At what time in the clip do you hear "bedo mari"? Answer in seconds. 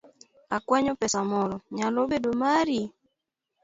2.11-2.81